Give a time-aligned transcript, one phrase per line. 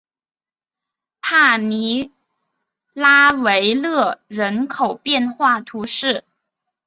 [1.21, 2.09] 帕尼
[2.93, 6.23] 拉维勒人口变化图示